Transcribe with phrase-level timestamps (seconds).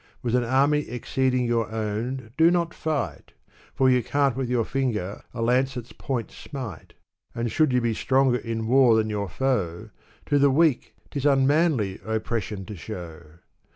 [0.23, 3.33] With an army exceeding your own, do not fight!
[3.75, 6.95] For you can't with your finger a lancet's point smite.
[7.35, 9.91] And should you be stronger in war than your foe,
[10.25, 13.35] To the weak, 'tis unmanly oppression to show